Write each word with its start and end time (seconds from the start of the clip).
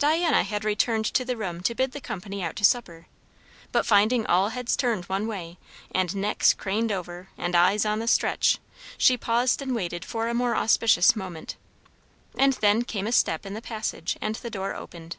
Diana 0.00 0.42
had 0.42 0.64
returned 0.64 1.04
to 1.14 1.24
the 1.24 1.36
room 1.36 1.60
to 1.60 1.76
bid 1.76 1.92
the 1.92 2.00
company 2.00 2.42
out 2.42 2.56
to 2.56 2.64
supper; 2.64 3.06
but 3.70 3.86
finding 3.86 4.26
all 4.26 4.48
heads 4.48 4.74
turned 4.74 5.04
one 5.04 5.28
way, 5.28 5.58
and 5.94 6.16
necks 6.16 6.52
craned 6.52 6.90
over, 6.90 7.28
and 7.38 7.54
eyes 7.54 7.86
on 7.86 8.00
the 8.00 8.08
stretch, 8.08 8.58
she 8.98 9.16
paused 9.16 9.62
and 9.62 9.72
waited 9.72 10.04
for 10.04 10.26
a 10.26 10.34
more 10.34 10.56
auspicious 10.56 11.14
moment. 11.14 11.54
And 12.36 12.54
then 12.54 12.82
came 12.82 13.06
a 13.06 13.12
step 13.12 13.46
in 13.46 13.54
the 13.54 13.62
passage 13.62 14.16
and 14.20 14.34
the 14.34 14.50
door 14.50 14.74
opened. 14.74 15.14